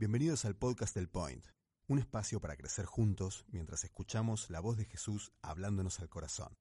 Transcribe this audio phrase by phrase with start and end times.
[0.00, 1.44] Bienvenidos al podcast del Point,
[1.86, 6.56] un espacio para crecer juntos mientras escuchamos la voz de Jesús hablándonos al corazón,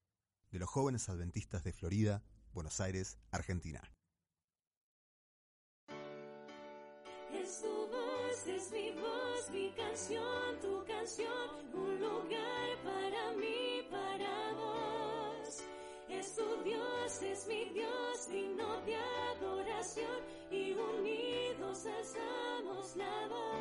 [0.52, 2.22] de los jóvenes adventistas de Florida,
[2.52, 3.82] Buenos Aires, Argentina.
[7.32, 12.59] Es tu voz, es mi voz, mi canción, tu canción, un lugar
[16.20, 23.56] Es tu Dios, es mi Dios, digno de adoración, y unidos alzamos la voz.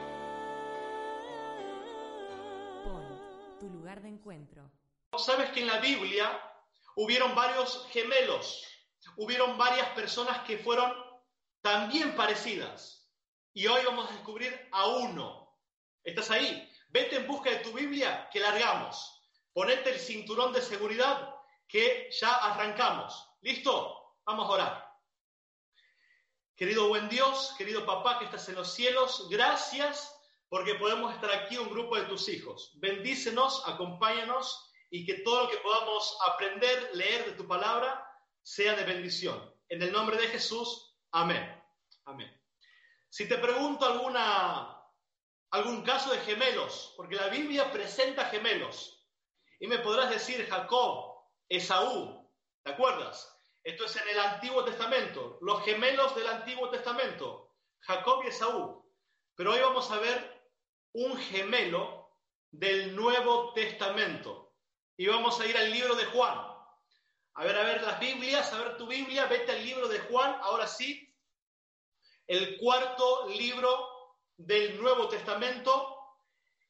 [2.85, 4.73] Point, tu lugar de encuentro.
[5.17, 6.37] Sabes que en la Biblia
[6.97, 8.67] hubieron varios gemelos,
[9.17, 10.93] hubieron varias personas que fueron
[11.61, 13.09] también parecidas.
[13.53, 15.57] Y hoy vamos a descubrir a uno.
[16.03, 16.69] ¿Estás ahí?
[16.89, 19.23] Vete en busca de tu Biblia, que largamos.
[19.53, 21.38] Ponete el cinturón de seguridad,
[21.69, 23.29] que ya arrancamos.
[23.43, 24.17] ¿Listo?
[24.25, 24.89] Vamos a orar.
[26.57, 30.19] Querido buen Dios, querido papá que estás en los cielos, gracias
[30.49, 32.73] porque podemos estar aquí un grupo de tus hijos.
[32.77, 38.05] Bendícenos, acompáñanos y que todo lo que podamos aprender, leer de tu palabra,
[38.43, 39.55] sea de bendición.
[39.69, 41.63] En el nombre de Jesús, amén.
[42.07, 42.35] Amén.
[43.11, 43.87] Si te pregunto
[45.51, 49.07] algún caso de gemelos, porque la Biblia presenta gemelos,
[49.61, 51.08] y me podrás decir Jacob,
[51.49, 52.31] Esaú,
[52.63, 53.35] ¿te acuerdas?
[53.65, 58.85] Esto es en el Antiguo Testamento, los gemelos del Antiguo Testamento, Jacob y Esaú.
[59.35, 60.43] Pero hoy vamos a ver
[60.93, 62.11] un gemelo
[62.51, 64.55] del Nuevo Testamento.
[64.97, 66.39] Y vamos a ir al libro de Juan.
[67.35, 70.39] A ver, a ver las Biblias, a ver tu Biblia, vete al libro de Juan,
[70.43, 71.15] ahora sí,
[72.27, 75.97] el cuarto libro del Nuevo Testamento,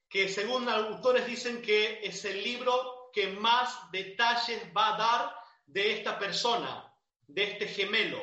[0.08, 5.92] que según autores dicen que es el libro que más detalles va a dar de
[5.92, 6.94] esta persona,
[7.26, 8.20] de este gemelo,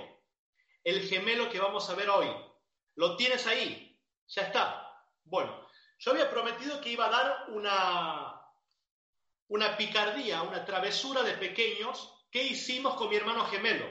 [0.83, 2.29] el gemelo que vamos a ver hoy.
[2.95, 3.99] ¿Lo tienes ahí?
[4.27, 5.03] Ya está.
[5.23, 5.67] Bueno,
[5.99, 8.41] yo había prometido que iba a dar una,
[9.47, 13.85] una picardía, una travesura de pequeños que hicimos con mi hermano gemelo.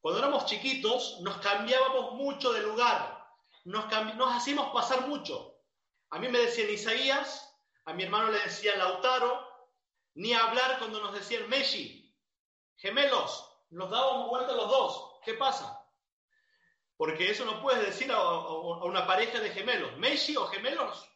[0.00, 3.24] Cuando éramos chiquitos nos cambiábamos mucho de lugar,
[3.64, 3.86] nos,
[4.16, 5.60] nos hacíamos pasar mucho.
[6.10, 7.54] A mí me decían Isaías,
[7.84, 9.51] a mi hermano le decían Lautaro,
[10.14, 12.14] ni hablar cuando nos decían Meshi,
[12.76, 15.20] gemelos, nos dábamos vuelta los dos.
[15.24, 15.78] ¿Qué pasa?
[16.96, 18.48] Porque eso no puedes decir a,
[18.84, 19.96] una pareja de gemelos.
[19.96, 21.08] Meshi o gemelos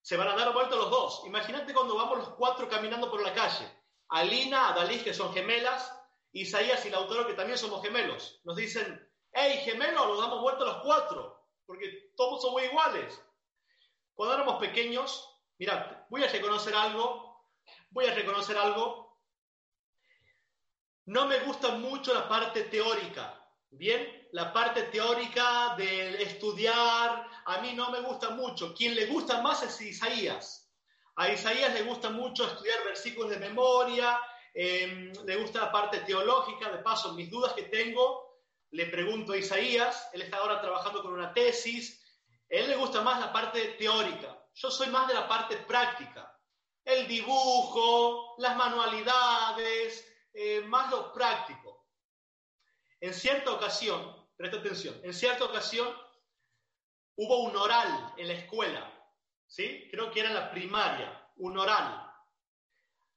[0.00, 1.22] se van a dar vuelta los dos.
[1.26, 3.68] Imagínate cuando vamos los cuatro caminando por la calle.
[4.08, 5.92] Alina, Adalí, que son gemelas,
[6.32, 8.40] Isaías y Lautaro, que también somos gemelos.
[8.44, 13.20] Nos dicen, hey, gemelos, nos damos vuelta los cuatro, porque todos somos iguales.
[14.14, 15.28] Cuando éramos pequeños,
[15.58, 17.33] mira, voy a reconocer algo,
[17.90, 19.20] voy a reconocer algo.
[21.06, 24.28] No me gusta mucho la parte teórica, ¿bien?
[24.32, 28.74] La parte teórica de estudiar, a mí no me gusta mucho.
[28.74, 30.72] Quien le gusta más es Isaías.
[31.16, 34.18] A Isaías le gusta mucho estudiar versículos de memoria,
[34.52, 39.36] eh, le gusta la parte teológica, de paso, mis dudas que tengo, le pregunto a
[39.36, 42.02] Isaías, él está ahora trabajando con una tesis,
[42.50, 46.33] a él le gusta más la parte teórica, yo soy más de la parte práctica,
[46.84, 51.86] el dibujo, las manualidades, eh, más lo práctico.
[53.00, 55.88] En cierta ocasión, presta atención, en cierta ocasión
[57.16, 58.92] hubo un oral en la escuela,
[59.46, 59.88] ¿sí?
[59.90, 62.10] Creo que era en la primaria, un oral.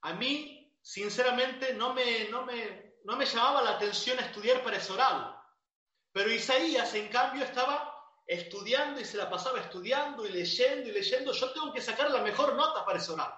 [0.02, 4.92] A mí sinceramente no me, no, me, no me llamaba la atención estudiar para ese
[4.92, 5.34] oral.
[6.12, 7.94] Pero Isaías, en cambio, estaba
[8.26, 11.32] estudiando y se la pasaba estudiando y leyendo y leyendo.
[11.32, 13.32] Yo tengo que sacar la mejor nota para ese oral.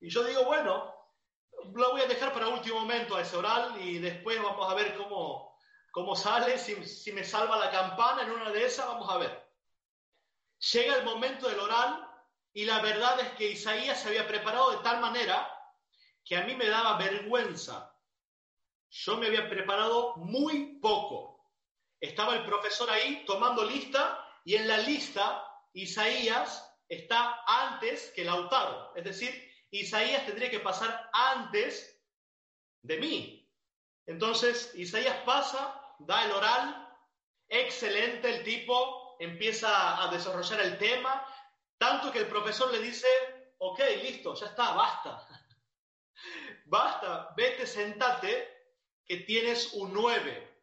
[0.00, 0.94] Y yo digo, bueno,
[1.74, 4.96] lo voy a dejar para último momento a ese oral y después vamos a ver
[4.96, 5.58] cómo,
[5.90, 9.50] cómo sale, si, si me salva la campana en una de esas, vamos a ver.
[10.72, 12.06] Llega el momento del oral
[12.52, 15.48] y la verdad es que Isaías se había preparado de tal manera
[16.24, 17.94] que a mí me daba vergüenza.
[18.90, 21.46] Yo me había preparado muy poco.
[22.00, 28.92] Estaba el profesor ahí tomando lista y en la lista Isaías está antes que Lautaro.
[28.96, 32.00] Es decir, Isaías tendría que pasar antes
[32.82, 33.48] de mí.
[34.06, 36.88] Entonces, Isaías pasa, da el oral,
[37.48, 41.24] excelente el tipo, empieza a desarrollar el tema,
[41.78, 43.06] tanto que el profesor le dice,
[43.58, 45.26] ok, listo, ya está, basta.
[46.66, 48.60] Basta, vete, sentate,
[49.04, 50.62] que tienes un 9.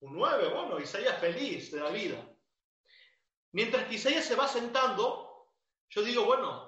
[0.00, 2.22] Un 9, bueno, Isaías feliz de la vida.
[3.52, 5.48] Mientras que Isaías se va sentando,
[5.88, 6.67] yo digo, bueno,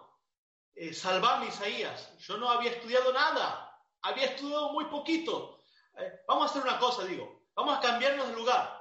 [0.74, 2.16] eh, salvame Isaías.
[2.18, 5.62] Yo no había estudiado nada, había estudiado muy poquito.
[5.98, 8.80] Eh, vamos a hacer una cosa, digo, vamos a cambiarnos de lugar.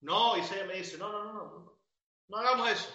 [0.00, 1.78] No, Isaías me dice, no, no, no, no,
[2.28, 2.88] no hagamos eso.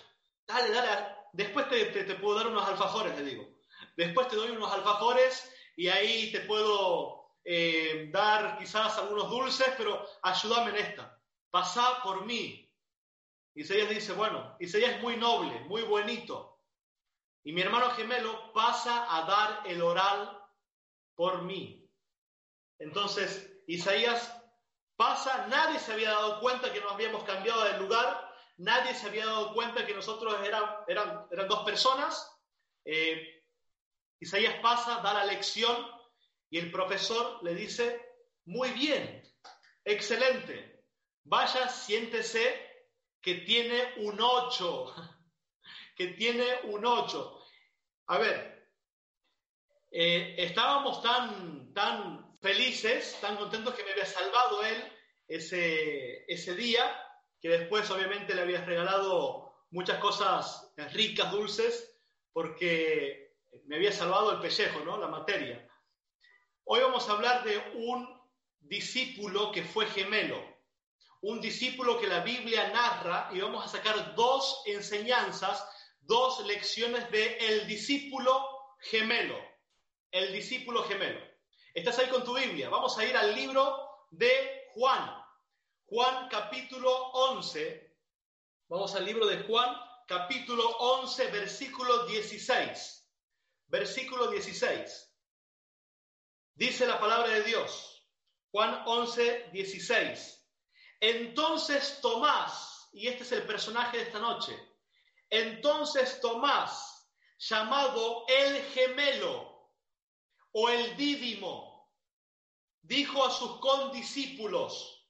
[0.47, 3.47] Dale, dale, después te, te puedo dar unos alfajores, le digo.
[3.95, 10.05] Después te doy unos alfajores y ahí te puedo eh, dar quizás algunos dulces, pero
[10.23, 11.21] ayúdame en esta.
[11.51, 12.61] Pasá por mí.
[13.53, 16.54] Isaías dice, bueno, Isaías es muy noble, muy bonito.
[17.45, 20.35] Y mi hermano gemelo pasa a dar el oral
[21.13, 21.87] por mí.
[22.79, 24.35] Entonces, Isaías
[24.95, 29.27] pasa, nadie se había dado cuenta que nos habíamos cambiado de lugar, nadie se había
[29.27, 32.35] dado cuenta que nosotros eran, eran, eran dos personas.
[32.83, 33.43] Eh,
[34.19, 35.87] Isaías pasa, da la lección
[36.49, 38.01] y el profesor le dice,
[38.45, 39.23] muy bien,
[39.83, 40.83] excelente,
[41.25, 42.87] vaya, siéntese
[43.21, 44.95] que tiene un 8,
[45.95, 47.34] que tiene un 8.
[48.07, 48.69] A ver,
[49.91, 54.91] eh, estábamos tan, tan felices, tan contentos que me había salvado él
[55.27, 56.83] ese, ese día,
[57.41, 61.97] que después obviamente le habías regalado muchas cosas ricas, dulces,
[62.31, 63.35] porque
[63.65, 64.97] me había salvado el pellejo, ¿no?
[64.97, 65.67] La materia.
[66.65, 68.21] Hoy vamos a hablar de un
[68.59, 70.43] discípulo que fue gemelo,
[71.21, 75.67] un discípulo que la Biblia narra y vamos a sacar dos enseñanzas,
[76.05, 79.37] dos lecciones de el discípulo gemelo,
[80.11, 81.19] el discípulo gemelo.
[81.73, 85.23] Estás ahí con tu Biblia, vamos a ir al libro de Juan,
[85.85, 87.97] Juan capítulo 11,
[88.69, 89.75] vamos al libro de Juan
[90.07, 93.05] capítulo 11 versículo 16
[93.67, 95.13] versículo 16.
[96.53, 98.07] Dice la palabra de Dios,
[98.51, 100.47] Juan 11, 16.
[101.01, 104.57] Entonces Tomás, y este es el personaje de esta noche,
[105.29, 109.71] entonces Tomás, llamado el gemelo
[110.51, 111.91] o el dídimo,
[112.81, 115.07] dijo a sus condiscípulos,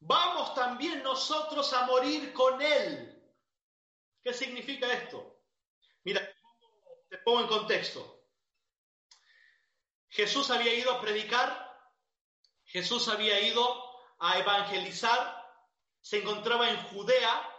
[0.00, 3.14] vamos también nosotros a morir con él.
[4.22, 5.40] ¿Qué significa esto?
[6.04, 6.28] Mira,
[7.08, 8.26] te pongo en contexto.
[10.08, 11.68] Jesús había ido a predicar,
[12.64, 13.62] Jesús había ido
[14.18, 15.38] a evangelizar,
[16.00, 17.54] se encontraba en Judea,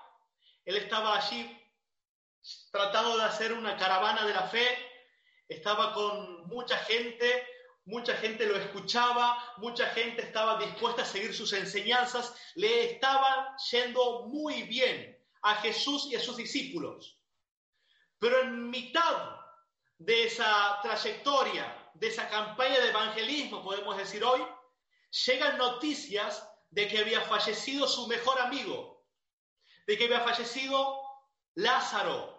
[0.66, 1.58] él estaba allí
[2.71, 4.67] tratando de hacer una caravana de la fe,
[5.47, 7.47] estaba con mucha gente,
[7.85, 14.27] mucha gente lo escuchaba, mucha gente estaba dispuesta a seguir sus enseñanzas, le estaba yendo
[14.27, 17.19] muy bien a Jesús y a sus discípulos.
[18.19, 19.37] Pero en mitad
[19.97, 24.45] de esa trayectoria, de esa campaña de evangelismo, podemos decir hoy,
[25.25, 29.05] llegan noticias de que había fallecido su mejor amigo,
[29.87, 31.01] de que había fallecido
[31.55, 32.38] Lázaro.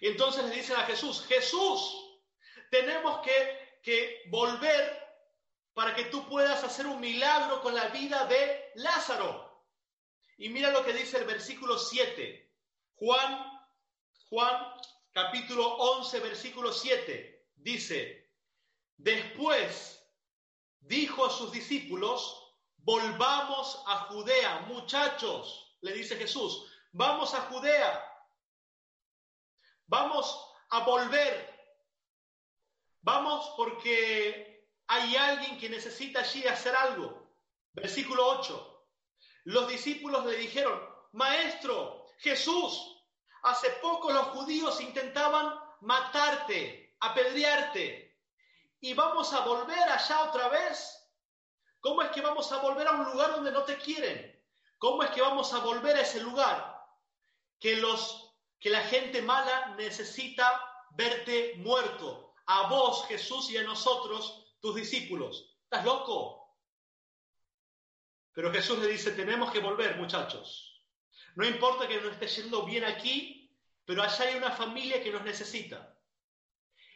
[0.00, 2.20] Entonces le dicen a Jesús, Jesús,
[2.70, 5.06] tenemos que, que volver
[5.74, 9.64] para que tú puedas hacer un milagro con la vida de Lázaro.
[10.38, 12.52] Y mira lo que dice el versículo 7.
[12.96, 13.60] Juan,
[14.28, 14.72] Juan
[15.12, 18.30] capítulo 11, versículo 7, dice,
[18.98, 20.06] después
[20.80, 28.05] dijo a sus discípulos, volvamos a Judea, muchachos, le dice Jesús, vamos a Judea,
[29.86, 31.54] vamos a volver,
[33.02, 37.26] vamos porque hay alguien que necesita allí hacer algo.
[37.72, 38.88] Versículo 8,
[39.44, 40.80] los discípulos le dijeron,
[41.12, 42.96] Maestro, Jesús,
[43.46, 48.18] Hace poco los judíos intentaban matarte, apedrearte.
[48.80, 51.00] ¿Y vamos a volver allá otra vez?
[51.78, 54.44] ¿Cómo es que vamos a volver a un lugar donde no te quieren?
[54.78, 56.76] ¿Cómo es que vamos a volver a ese lugar
[57.60, 58.25] que los
[58.60, 62.34] que la gente mala necesita verte muerto?
[62.46, 65.56] A vos, Jesús, y a nosotros, tus discípulos.
[65.64, 66.56] ¿Estás loco?
[68.32, 70.84] Pero Jesús le dice, tenemos que volver, muchachos.
[71.34, 73.50] No importa que no esté yendo bien aquí,
[73.84, 75.96] pero allá hay una familia que nos necesita.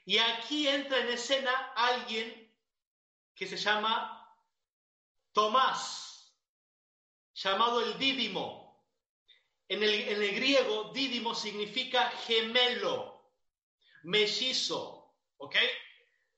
[0.05, 2.53] Y aquí entra en escena alguien
[3.35, 4.37] que se llama
[5.33, 6.35] Tomás,
[7.35, 8.60] llamado el Dídimo.
[9.71, 13.31] En el, griego, Dídimo significa gemelo,
[14.03, 15.55] mellizo, ¿ok?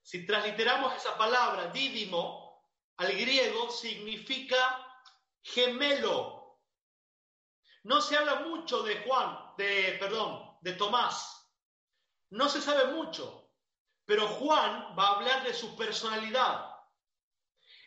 [0.03, 2.62] Si transliteramos esa palabra, Dídimo,
[2.99, 4.87] al griego significa
[5.41, 6.59] gemelo,
[7.85, 11.51] no se habla mucho de Juan, de, perdón, de Tomás.
[12.29, 13.51] No se sabe mucho,
[14.05, 16.71] pero Juan va a hablar de su personalidad.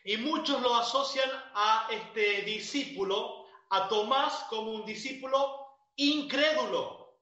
[0.02, 3.35] Y muchos lo asocian a este discípulo,
[3.70, 7.20] a Tomás, como un discípulo incrédulo.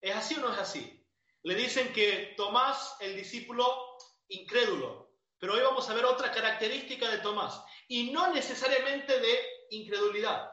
[0.00, 1.06] ¿Es así o no es así?
[1.42, 5.12] Le dicen que Tomás, el discípulo incrédulo.
[5.38, 9.38] Pero hoy vamos a ver otra característica de Tomás, y no necesariamente de
[9.70, 10.52] incredulidad.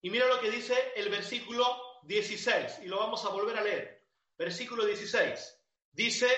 [0.00, 1.64] Y mira lo que dice el versículo
[2.04, 4.06] 16, y lo vamos a volver a leer.
[4.36, 5.60] Versículo 16.
[5.90, 6.28] Dice,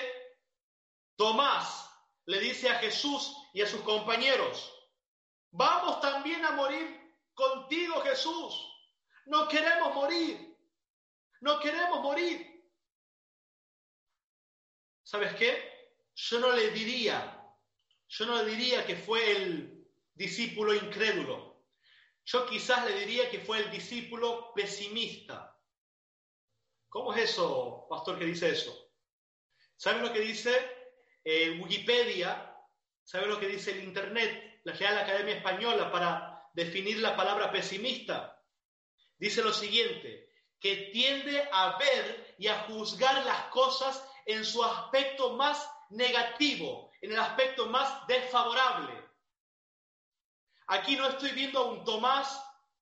[1.15, 1.87] Tomás
[2.25, 4.73] le dice a Jesús y a sus compañeros,
[5.51, 7.00] vamos también a morir
[7.41, 8.53] contigo, Jesús.
[9.25, 10.57] No queremos morir.
[11.41, 12.47] No queremos morir.
[15.03, 15.71] ¿Sabes qué?
[16.15, 17.41] Yo no le diría,
[18.07, 21.65] yo no le diría que fue el discípulo incrédulo.
[22.25, 25.57] Yo quizás le diría que fue el discípulo pesimista.
[26.89, 28.93] ¿Cómo es eso, pastor, que dice eso?
[29.75, 30.53] ¿Saben lo que dice
[31.23, 32.55] eh, Wikipedia?
[33.03, 38.41] ¿Saben lo que dice el Internet, la Real Academia Española, para definir la palabra pesimista?
[39.17, 40.29] Dice lo siguiente,
[40.59, 47.11] que tiende a ver y a juzgar las cosas en su aspecto más negativo, en
[47.11, 48.93] el aspecto más desfavorable.
[50.67, 52.41] Aquí no estoy viendo a un Tomás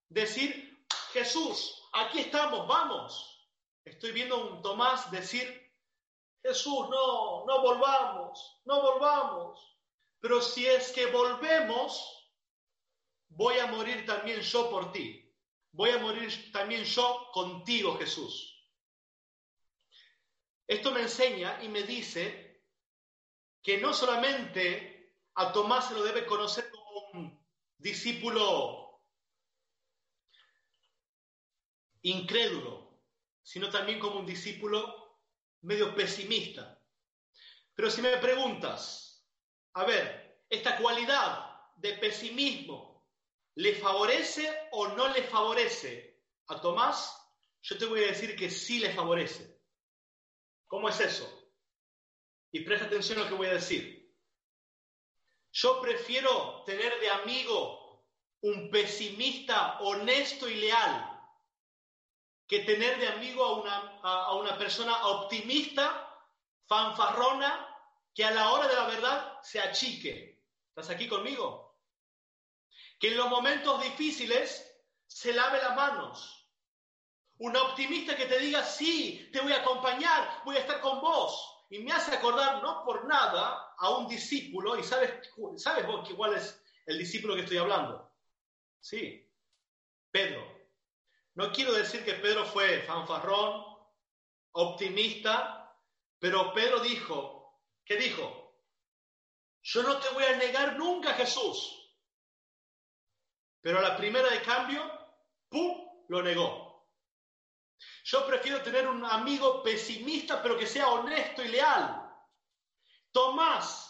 [0.09, 3.49] decir, Jesús, aquí estamos, vamos.
[3.83, 5.73] Estoy viendo a un Tomás decir,
[6.43, 9.77] Jesús, no, no volvamos, no volvamos.
[10.19, 12.18] Pero si es que volvemos,
[13.29, 15.25] voy a morir también yo por ti.
[15.71, 18.55] Voy a morir también yo contigo, Jesús.
[20.67, 22.63] Esto me enseña y me dice
[23.61, 29.01] que no solamente a Tomás se lo debe conocer como un discípulo
[32.01, 33.01] incrédulo,
[33.41, 35.19] sino también como un discípulo
[35.61, 36.79] medio pesimista.
[37.73, 39.25] Pero si me preguntas,
[39.73, 42.88] a ver, esta cualidad de pesimismo,
[43.55, 47.15] ¿le favorece o no le favorece a Tomás?
[47.61, 49.59] Yo te voy a decir que sí le favorece.
[50.67, 51.27] ¿Cómo es eso?
[52.51, 53.99] Y presta atención a lo que voy a decir.
[55.51, 58.05] Yo prefiero tener de amigo
[58.41, 61.05] un pesimista honesto y leal
[62.47, 66.07] que tener de amigo a una, a una persona optimista,
[66.65, 67.67] fanfarrona,
[68.13, 70.43] que a la hora de la verdad se achique.
[70.69, 71.68] ¿Estás aquí conmigo?
[72.99, 74.69] Que en los momentos difíciles
[75.07, 76.39] se lave las manos,
[77.39, 81.65] un optimista que te diga, sí, te voy a acompañar, voy a estar con vos.
[81.69, 85.13] Y me hace acordar, no por nada, a un discípulo, y sabes,
[85.55, 88.11] sabes vos cuál es el discípulo que estoy hablando.
[88.81, 89.25] Sí,
[90.11, 90.59] Pedro.
[91.35, 93.63] No quiero decir que Pedro fue fanfarrón,
[94.51, 95.73] optimista,
[96.19, 98.57] pero Pedro dijo, ¿qué dijo?
[99.61, 101.78] Yo no te voy a negar nunca, Jesús.
[103.61, 104.81] Pero a la primera de cambio,
[105.49, 106.87] ¡pum!, lo negó.
[108.03, 112.05] Yo prefiero tener un amigo pesimista, pero que sea honesto y leal.
[113.11, 113.89] Tomás,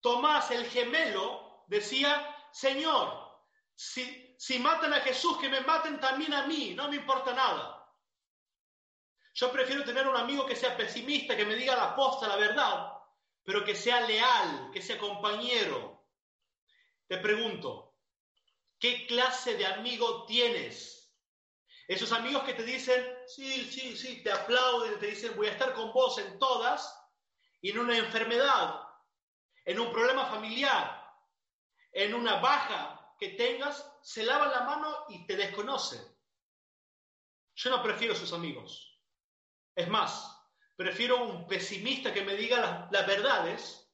[0.00, 3.38] Tomás el gemelo, decía, Señor,
[3.74, 7.76] si, si matan a Jesús, que me maten también a mí, no me importa nada.
[9.34, 12.92] Yo prefiero tener un amigo que sea pesimista, que me diga la posta, la verdad,
[13.44, 16.08] pero que sea leal, que sea compañero.
[17.06, 17.89] Te pregunto,
[18.80, 21.14] ¿qué clase de amigo tienes?
[21.86, 25.74] Esos amigos que te dicen, sí, sí, sí, te aplauden, te dicen, voy a estar
[25.74, 26.96] con vos en todas,
[27.60, 28.80] y en una enfermedad,
[29.64, 31.04] en un problema familiar,
[31.92, 36.00] en una baja que tengas, se lavan la mano y te desconocen.
[37.54, 38.98] Yo no prefiero sus amigos.
[39.74, 40.34] Es más,
[40.76, 43.92] prefiero un pesimista que me diga las, las verdades,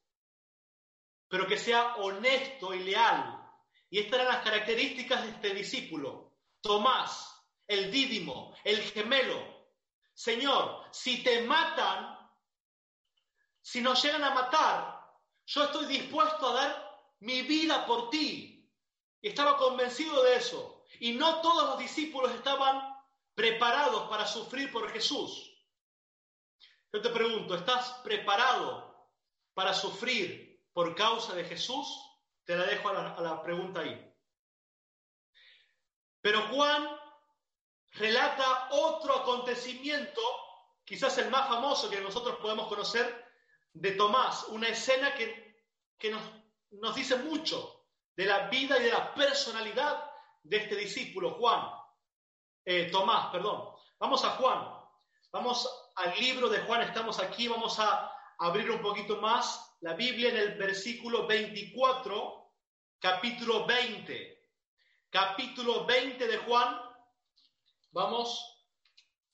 [1.28, 3.45] pero que sea honesto y leal.
[3.90, 6.32] Y estas eran las características de este discípulo.
[6.60, 9.38] Tomás, el dídimo, el gemelo.
[10.14, 12.16] Señor, si te matan,
[13.60, 14.96] si nos llegan a matar,
[15.46, 18.70] yo estoy dispuesto a dar mi vida por ti.
[19.20, 20.84] Y estaba convencido de eso.
[21.00, 22.96] Y no todos los discípulos estaban
[23.34, 25.52] preparados para sufrir por Jesús.
[26.92, 29.10] Yo te pregunto, ¿estás preparado
[29.54, 32.05] para sufrir por causa de Jesús?
[32.46, 34.14] Te la dejo a la, pregunta ahí.
[36.20, 36.88] Pero Juan
[37.94, 40.20] relata otro acontecimiento,
[40.84, 43.26] quizás el más famoso que nosotros podemos conocer,
[43.72, 45.60] de Tomás, una escena que,
[45.98, 46.22] que nos,
[46.70, 47.84] nos dice mucho
[48.16, 50.08] de la vida y de la personalidad
[50.44, 51.68] de este discípulo, Juan,
[52.64, 53.74] eh, Tomás, perdón.
[53.98, 54.72] Vamos a Juan,
[55.32, 60.30] vamos al libro de Juan, estamos aquí, vamos a abrir un poquito más la Biblia
[60.30, 62.52] en el versículo 24,
[62.98, 64.50] capítulo 20.
[65.10, 66.76] Capítulo 20 de Juan,
[67.92, 68.66] Vamos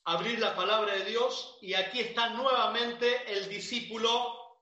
[0.04, 4.60] a abrir la palabra de Dios y aquí está nuevamente el discípulo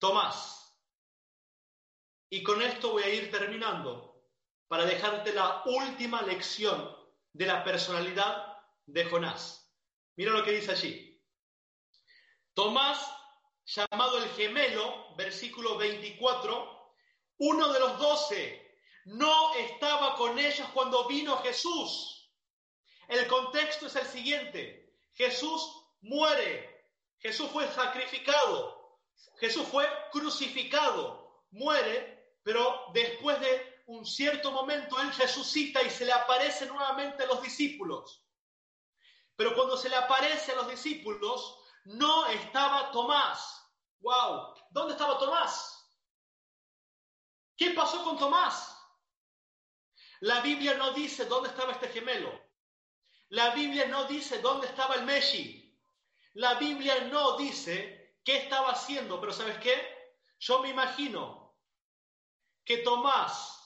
[0.00, 0.76] Tomás.
[2.28, 4.24] Y con esto voy a ir terminando.
[4.66, 6.96] para dejarte la última lección
[7.32, 9.72] de la personalidad de Jonás.
[10.16, 11.22] Mira lo que dice allí.
[12.54, 13.17] Tomás,
[13.68, 16.94] llamado el gemelo, versículo 24,
[17.38, 22.32] uno de los doce, no estaba con ellos cuando vino Jesús.
[23.08, 24.96] El contexto es el siguiente.
[25.12, 26.86] Jesús muere.
[27.18, 28.98] Jesús fue sacrificado.
[29.38, 31.44] Jesús fue crucificado.
[31.50, 37.26] Muere, pero después de un cierto momento Él resucita y se le aparece nuevamente a
[37.26, 38.24] los discípulos.
[39.36, 43.57] Pero cuando se le aparece a los discípulos, no estaba Tomás.
[44.00, 44.54] ¡Wow!
[44.70, 45.74] ¿Dónde estaba Tomás?
[47.56, 48.74] ¿Qué pasó con Tomás?
[50.20, 52.32] La Biblia no dice dónde estaba este gemelo.
[53.30, 55.76] La Biblia no dice dónde estaba el Meshi.
[56.34, 60.14] La Biblia no dice qué estaba haciendo, pero ¿sabes qué?
[60.38, 61.56] Yo me imagino
[62.64, 63.58] que Tomás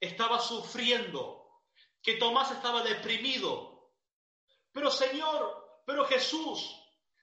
[0.00, 1.62] estaba sufriendo,
[2.02, 3.92] que Tomás estaba deprimido.
[4.72, 6.78] Pero Señor, pero Jesús,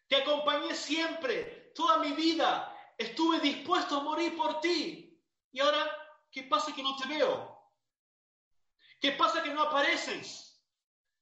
[0.08, 5.18] te acompañé siempre, toda mi vida, estuve dispuesto a morir por ti.
[5.50, 5.90] Y ahora,
[6.30, 7.58] ¿qué pasa que no te veo?
[9.00, 10.62] ¿Qué pasa que no apareces?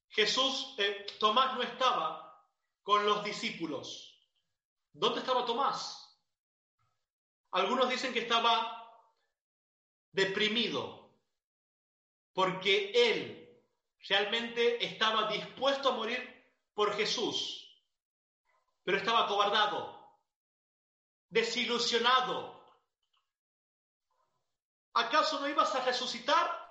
[0.09, 2.43] Jesús, eh, Tomás no estaba
[2.81, 4.19] con los discípulos.
[4.93, 6.19] ¿Dónde estaba Tomás?
[7.51, 8.83] Algunos dicen que estaba
[10.11, 11.13] deprimido,
[12.33, 13.61] porque él
[14.09, 17.79] realmente estaba dispuesto a morir por Jesús,
[18.83, 19.96] pero estaba acobardado,
[21.29, 22.57] desilusionado.
[24.93, 26.67] ¿Acaso no ibas a resucitar?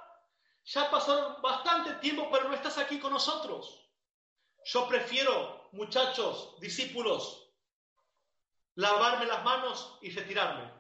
[0.65, 3.89] Ya pasaron bastante tiempo, pero no estás aquí con nosotros.
[4.65, 7.53] Yo prefiero, muchachos, discípulos,
[8.75, 10.73] lavarme las manos y retirarme.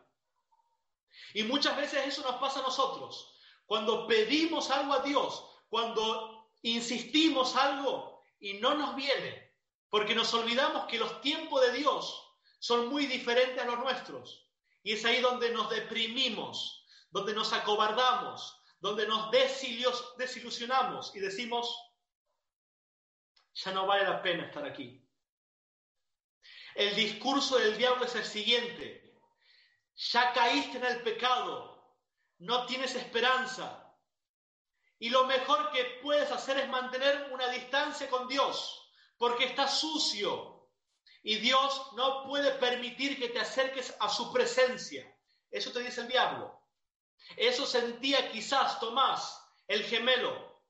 [1.34, 3.32] Y muchas veces eso nos pasa a nosotros.
[3.66, 9.54] Cuando pedimos algo a Dios, cuando insistimos algo y no nos viene,
[9.88, 12.25] porque nos olvidamos que los tiempos de Dios
[12.58, 14.48] son muy diferentes a los nuestros.
[14.82, 21.76] Y es ahí donde nos deprimimos, donde nos acobardamos, donde nos desilusionamos y decimos,
[23.54, 25.02] ya no vale la pena estar aquí.
[26.74, 29.14] El discurso del diablo es el siguiente,
[29.96, 31.96] ya caíste en el pecado,
[32.38, 33.82] no tienes esperanza.
[34.98, 40.55] Y lo mejor que puedes hacer es mantener una distancia con Dios, porque estás sucio.
[41.26, 45.12] Y Dios no puede permitir que te acerques a su presencia.
[45.50, 46.56] Eso te dice el diablo.
[47.36, 50.62] Eso sentía quizás Tomás, el gemelo,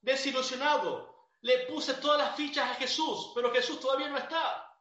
[0.00, 1.30] desilusionado.
[1.42, 4.76] Le puse todas las fichas a Jesús, pero Jesús todavía no está.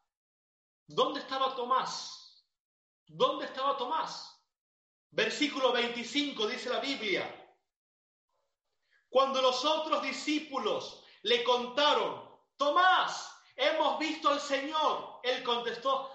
[0.88, 2.44] ¿Dónde estaba Tomás?
[3.06, 4.44] ¿Dónde estaba Tomás?
[5.12, 7.56] Versículo 25 dice la Biblia.
[9.08, 16.12] Cuando los otros discípulos le contaron, Tomás, hemos visto al Señor, él contestó,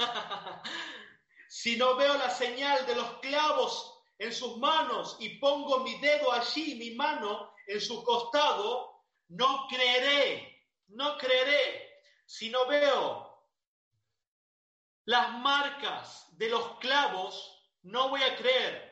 [1.48, 6.32] si no veo la señal de los clavos en sus manos y pongo mi dedo
[6.32, 11.88] allí, mi mano en su costado, no creeré, no creeré.
[12.26, 13.48] Si no veo
[15.06, 18.90] las marcas de los clavos, no voy a creer.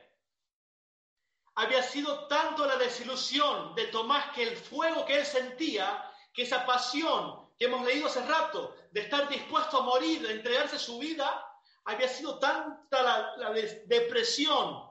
[1.55, 6.65] Había sido tanto la desilusión de Tomás que el fuego que él sentía, que esa
[6.65, 11.45] pasión que hemos leído hace rato, de estar dispuesto a morir, de entregarse su vida,
[11.85, 13.51] había sido tanta la, la
[13.87, 14.89] depresión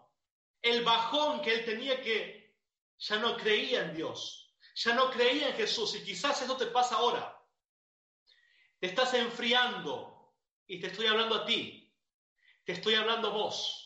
[0.61, 2.55] el bajón que él tenía que
[2.97, 6.95] ya no creía en Dios, ya no creía en Jesús y quizás eso te pasa
[6.95, 7.33] ahora.
[8.79, 11.93] Te estás enfriando y te estoy hablando a ti,
[12.65, 13.83] te estoy hablando a vos.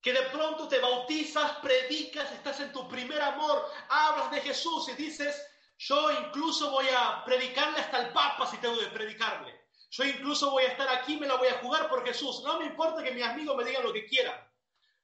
[0.00, 4.94] Que de pronto te bautizas, predicas, estás en tu primer amor, hablas de Jesús y
[4.94, 5.40] dices,
[5.88, 9.60] yo incluso voy a predicarle hasta el Papa si tengo que predicarle.
[9.90, 12.42] Yo incluso voy a estar aquí, me la voy a jugar por Jesús.
[12.44, 14.52] No me importa que mis amigos me digan lo que quieran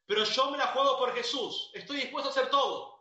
[0.09, 2.99] pero yo me la juego por Jesús, estoy dispuesto a hacer todo.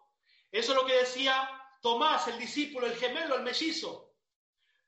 [0.52, 1.50] Eso es lo que decía
[1.82, 4.14] Tomás, el discípulo, el gemelo, el mellizo.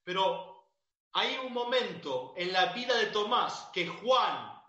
[0.04, 0.70] Pero
[1.14, 4.62] hay un momento en la vida de Tomás que Juan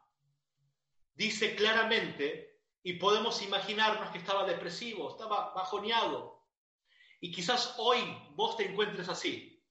[1.15, 6.40] dice claramente, y podemos imaginarnos que estaba depresivo, estaba bajoneado.
[7.21, 9.63] Y quizás hoy vos te encuentres así.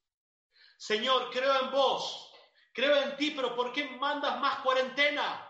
[0.78, 2.32] Señor, creo en vos,
[2.74, 5.46] creo en ti, pero ¿por qué mandas más cuarentena?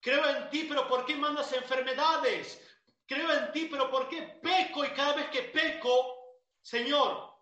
[0.00, 2.60] Creo en ti, pero ¿por qué mandas enfermedades?
[3.06, 4.84] Creo en ti, pero ¿por qué peco?
[4.84, 7.32] Y cada vez que peco, Señor,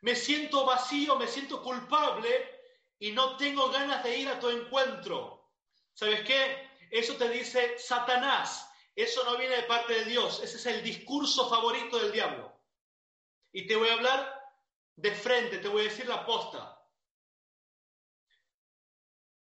[0.00, 2.60] me siento vacío, me siento culpable
[2.98, 5.52] y no tengo ganas de ir a tu encuentro.
[5.94, 6.70] ¿Sabes qué?
[6.90, 11.50] Eso te dice Satanás, Eso no viene de parte de Dios, ese es el discurso
[11.50, 12.45] favorito del diablo.
[13.56, 14.52] Y te voy a hablar
[14.96, 16.78] de frente, te voy a decir la posta.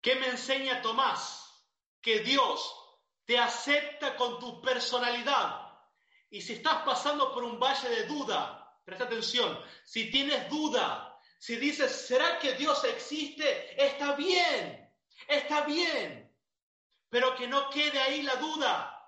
[0.02, 1.66] ¿Qué me enseña Tomás?
[2.02, 2.76] Que Dios
[3.24, 5.62] te acepta con tu personalidad.
[6.30, 11.56] Y si estás pasando por un valle de duda, presta atención, si tienes duda, si
[11.56, 13.82] dices, ¿será que Dios existe?
[13.82, 14.94] Está bien,
[15.26, 16.36] está bien,
[17.08, 19.08] pero que no quede ahí la duda.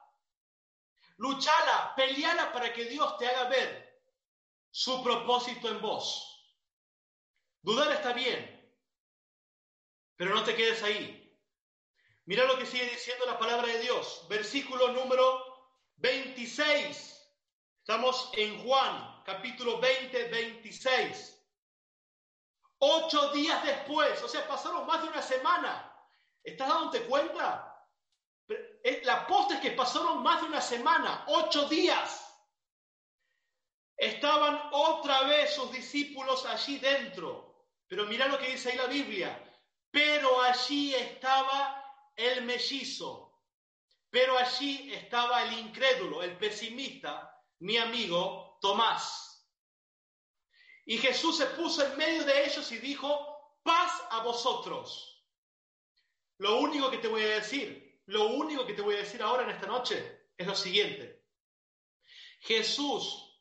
[1.17, 3.92] Luchala, peleala para que Dios te haga ver
[4.73, 6.27] su propósito en vos.
[7.61, 8.75] Dudar está bien,
[10.15, 11.19] pero no te quedes ahí.
[12.25, 17.23] Mira lo que sigue diciendo la palabra de Dios, versículo número 26.
[17.81, 21.39] Estamos en Juan, capítulo 20, 26.
[22.79, 25.95] Ocho días después, o sea, pasaron más de una semana.
[26.43, 27.69] ¿Estás dándote cuenta?
[29.03, 32.32] La posta es que pasaron más de una semana, ocho días.
[33.97, 37.67] Estaban otra vez sus discípulos allí dentro.
[37.87, 39.39] Pero mira lo que dice ahí la Biblia.
[39.91, 41.83] Pero allí estaba
[42.15, 43.41] el mellizo,
[44.09, 49.47] pero allí estaba el incrédulo, el pesimista, mi amigo Tomás.
[50.85, 55.25] Y Jesús se puso en medio de ellos y dijo, paz a vosotros.
[56.37, 59.43] Lo único que te voy a decir, lo único que te voy a decir ahora
[59.43, 61.23] en esta noche es lo siguiente.
[62.41, 63.32] Jesús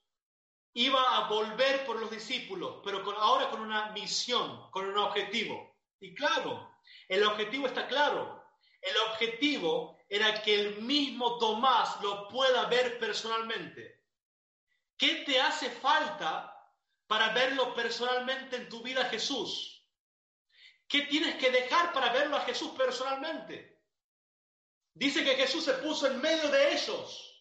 [0.75, 5.77] iba a volver por los discípulos, pero ahora con una misión, con un objetivo.
[6.01, 6.77] Y claro,
[7.09, 8.43] el objetivo está claro.
[8.81, 14.03] El objetivo era que el mismo Tomás lo pueda ver personalmente.
[14.97, 16.49] ¿Qué te hace falta
[17.07, 19.87] para verlo personalmente en tu vida Jesús?
[20.89, 23.81] ¿Qué tienes que dejar para verlo a Jesús personalmente?
[24.95, 27.32] Dice que Jesús se puso en medio de ellos.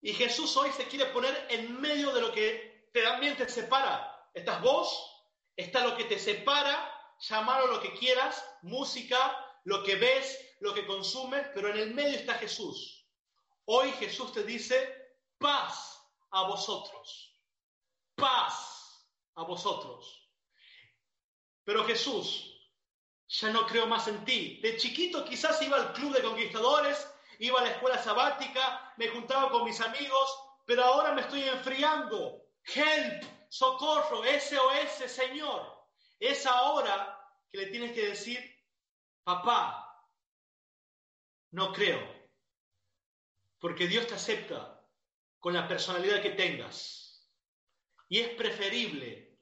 [0.00, 4.30] Y Jesús hoy se quiere poner en medio de lo que también te separa.
[4.34, 9.18] Estás vos, está lo que te separa llamarlo lo que quieras, música,
[9.64, 13.06] lo que ves, lo que consumes, pero en el medio está Jesús.
[13.64, 14.94] Hoy Jesús te dice,
[15.38, 17.34] paz a vosotros,
[18.14, 20.30] paz a vosotros.
[21.64, 22.54] Pero Jesús,
[23.28, 24.58] ya no creo más en ti.
[24.62, 27.06] De chiquito quizás iba al club de conquistadores,
[27.38, 32.42] iba a la escuela sabática, me juntaba con mis amigos, pero ahora me estoy enfriando.
[32.64, 35.86] Help, socorro, SOS, Señor.
[36.18, 37.18] Es ahora
[37.50, 38.38] que le tienes que decir,
[39.22, 39.84] papá,
[41.52, 42.00] no creo,
[43.58, 44.84] porque Dios te acepta
[45.38, 47.28] con la personalidad que tengas.
[48.08, 49.38] Y es preferible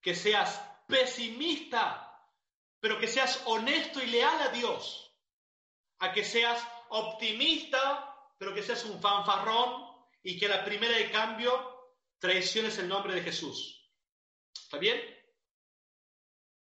[0.00, 2.00] que seas pesimista,
[2.80, 5.14] pero que seas honesto y leal a Dios,
[5.98, 9.84] a que seas optimista, pero que seas un fanfarrón
[10.22, 11.52] y que la primera de cambio
[12.18, 13.90] traiciones el nombre de Jesús.
[14.54, 15.00] ¿Está bien?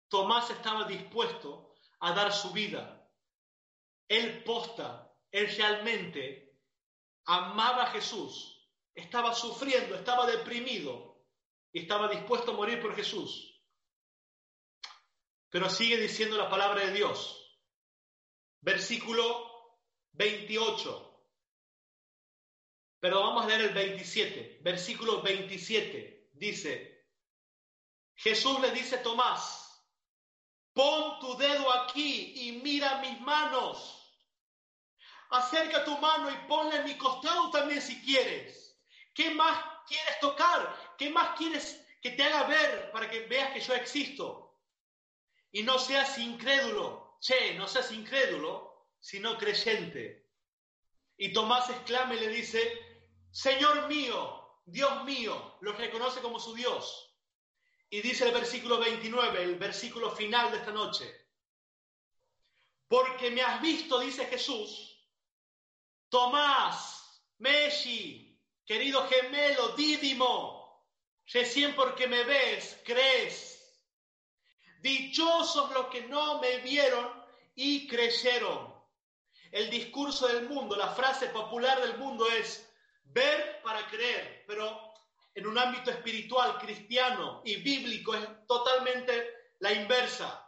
[0.09, 3.09] Tomás estaba dispuesto a dar su vida.
[4.09, 6.63] Él posta, él realmente
[7.27, 11.25] amaba a Jesús, estaba sufriendo, estaba deprimido
[11.73, 13.63] y estaba dispuesto a morir por Jesús.
[15.51, 17.61] Pero sigue diciendo la palabra de Dios.
[18.61, 19.48] Versículo
[20.19, 21.05] 28.
[23.01, 24.59] Pero vamos a leer el 27.
[24.63, 27.07] Versículo 27 dice,
[28.17, 29.65] Jesús le dice a Tomás,
[30.75, 33.95] Pon tu dedo aquí y mira mis manos.
[35.31, 38.81] Acerca tu mano y ponla en mi costado también si quieres.
[39.15, 40.95] ¿Qué más quieres tocar?
[40.97, 44.61] ¿Qué más quieres que te haga ver para que veas que yo existo?
[45.51, 47.19] Y no seas incrédulo.
[47.21, 50.31] Che, no seas incrédulo, sino creyente.
[51.17, 52.61] Y Tomás exclama y le dice,
[53.31, 57.17] Señor mío, Dios mío, lo reconoce como su Dios.
[57.91, 61.29] Y dice el versículo 29, el versículo final de esta noche.
[62.87, 64.99] Porque me has visto, dice Jesús,
[66.09, 70.87] Tomás, Meshi, querido gemelo, Dídimo,
[71.27, 73.57] recién porque me ves, crees.
[74.81, 77.11] Dichosos los que no me vieron
[77.55, 78.78] y creyeron.
[79.53, 82.71] El discurso del mundo, la frase popular del mundo es
[83.05, 84.95] ver para creer, pero
[85.35, 90.45] en un ámbito espiritual, cristiano y bíblico es totalmente la inversa.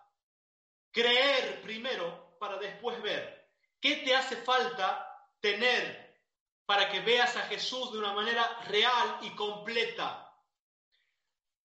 [0.91, 3.49] Creer primero para después ver.
[3.81, 5.07] ¿Qué te hace falta
[5.41, 6.21] tener
[6.67, 10.27] para que veas a Jesús de una manera real y completa?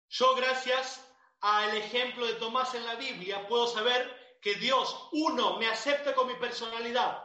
[0.09, 1.05] Yo gracias
[1.41, 6.27] al ejemplo de Tomás en la Biblia puedo saber que Dios, uno, me acepta con
[6.27, 7.24] mi personalidad.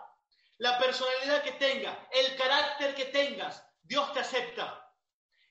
[0.60, 4.94] La personalidad que tengas, el carácter que tengas, Dios te acepta.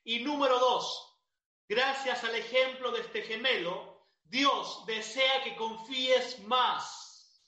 [0.04, 1.20] Y número dos,
[1.68, 7.44] gracias al ejemplo de este gemelo, Dios desea que confíes más.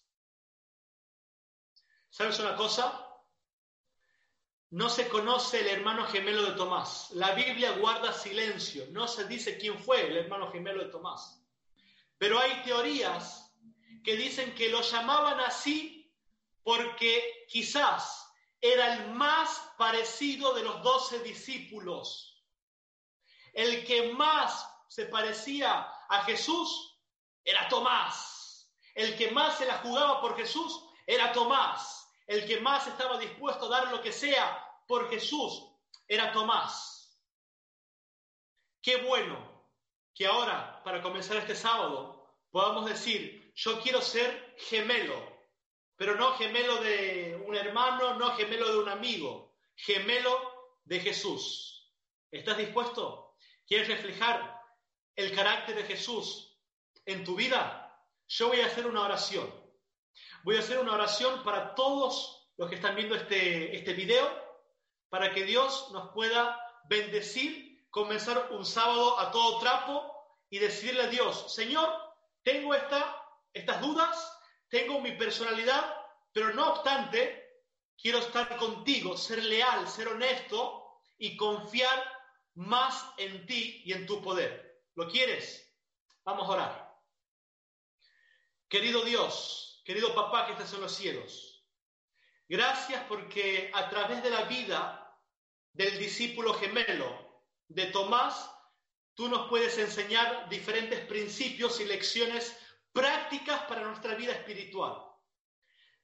[2.10, 3.08] ¿Sabes una cosa?
[4.72, 7.12] No se conoce el hermano gemelo de Tomás.
[7.12, 8.88] La Biblia guarda silencio.
[8.90, 11.46] No se dice quién fue el hermano gemelo de Tomás.
[12.18, 13.56] Pero hay teorías
[14.04, 16.12] que dicen que lo llamaban así
[16.64, 18.28] porque quizás
[18.60, 22.44] era el más parecido de los doce discípulos.
[23.54, 26.98] El que más se parecía a Jesús
[27.44, 28.72] era Tomás.
[28.96, 33.66] El que más se la jugaba por Jesús era Tomás el que más estaba dispuesto
[33.66, 35.68] a dar lo que sea por Jesús
[36.08, 37.20] era Tomás.
[38.82, 39.68] Qué bueno
[40.16, 45.16] que ahora, para comenzar este sábado, podamos decir, yo quiero ser gemelo,
[45.98, 51.94] pero no gemelo de un hermano, no gemelo de un amigo, gemelo de Jesús.
[52.32, 53.36] ¿Estás dispuesto?
[53.68, 54.58] ¿Quieres reflejar
[55.18, 56.58] el carácter de Jesús
[57.06, 58.02] en tu vida?
[58.30, 59.54] Yo voy a hacer una oración.
[60.44, 64.30] Voy a hacer una oración para todos los que están viendo este, este video,
[65.10, 70.10] para que Dios nos pueda bendecir, comenzar un sábado a todo trapo
[70.50, 71.90] y decirle a Dios, Señor,
[72.44, 73.22] tengo esta,
[73.54, 75.98] estas dudas, tengo mi personalidad,
[76.34, 77.41] pero no obstante,
[78.02, 82.04] quiero estar contigo, ser leal, ser honesto y confiar
[82.56, 84.84] más en ti y en tu poder.
[84.96, 85.74] ¿Lo quieres?
[86.24, 86.98] Vamos a orar.
[88.68, 91.66] Querido Dios, Querido papá que estás en los cielos,
[92.48, 95.20] gracias porque a través de la vida
[95.74, 98.54] del discípulo gemelo de Tomás,
[99.16, 102.56] tú nos puedes enseñar diferentes principios y lecciones
[102.94, 105.04] prácticas para nuestra vida espiritual.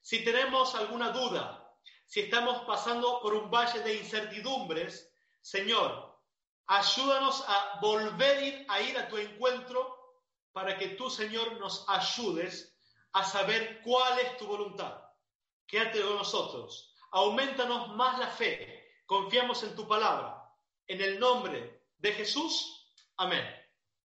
[0.02, 1.67] Si tenemos alguna duda,
[2.08, 6.18] si estamos pasando por un valle de incertidumbres, Señor,
[6.66, 9.96] ayúdanos a volver a ir a tu encuentro
[10.54, 12.80] para que tú, Señor, nos ayudes
[13.12, 15.04] a saber cuál es tu voluntad.
[15.68, 16.96] Quédate con nosotros.
[17.12, 19.02] Aumentanos más la fe.
[19.06, 20.50] Confiamos en tu palabra.
[20.88, 22.90] En el nombre de Jesús.
[23.18, 23.57] Amén.